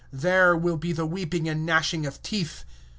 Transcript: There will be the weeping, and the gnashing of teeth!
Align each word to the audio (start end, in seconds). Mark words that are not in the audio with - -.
There 0.11 0.57
will 0.57 0.77
be 0.77 0.93
the 0.93 1.05
weeping, 1.05 1.47
and 1.47 1.59
the 1.61 1.65
gnashing 1.65 2.07
of 2.07 2.23
teeth! 2.23 2.63